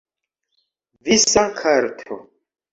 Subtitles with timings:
[1.03, 2.15] Visa karto.